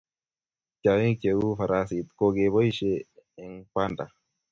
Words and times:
Tiongiing 0.81 1.17
che 1.21 1.29
uu 1.41 1.57
farasit 1.59 2.07
ko 2.17 2.25
keboisie 2.35 2.93
eng 3.43 3.55
banda 3.73 4.05